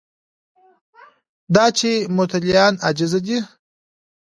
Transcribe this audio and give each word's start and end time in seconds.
دا 1.55 1.65
چې 1.77 1.91
متولیان 2.15 2.73
عاجزه 2.85 3.19
دي 3.25 3.37